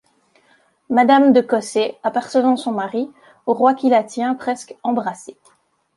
[0.89, 3.11] Madame de Cossé, apercevant son mari,
[3.45, 5.37] au Roi qui la tient presque embrassée.